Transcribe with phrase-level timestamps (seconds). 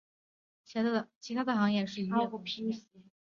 [1.19, 2.81] 其它的行业是渔业和农业。